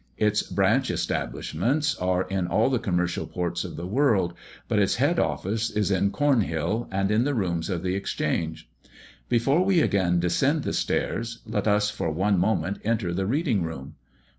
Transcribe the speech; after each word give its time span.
Its 0.17 0.41
branch 0.41 0.89
establishments 0.89 1.95
are 1.97 2.23
in 2.23 2.47
all 2.47 2.71
the 2.71 2.79
commercial 2.79 3.27
ports 3.27 3.63
of 3.63 3.75
the 3.75 3.85
world; 3.85 4.33
but 4.67 4.79
its 4.79 4.95
head 4.95 5.19
office 5.19 5.69
is 5.69 5.91
in 5.91 6.09
Cornhill, 6.09 6.87
and 6.91 7.11
in 7.11 7.23
the 7.23 7.35
rooms 7.35 7.69
of 7.69 7.83
the 7.83 7.93
Exchange. 7.93 8.67
Before 9.29 9.63
we 9.63 9.79
again 9.79 10.19
descend 10.19 10.63
the 10.63 10.73
stairs, 10.73 11.43
let 11.45 11.67
us 11.67 11.91
for 11.91 12.09
one 12.09 12.39
moment 12.39 12.79
enter 12.83 13.13
the 13.13 13.27
reading 13.27 13.61
room. 13.61 13.93